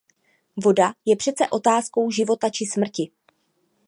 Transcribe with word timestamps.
Voda 0.57 0.93
je 1.05 1.15
přece 1.15 1.47
otázkou 1.49 2.11
života 2.11 2.49
či 2.49 2.65
smrti. 2.65 3.11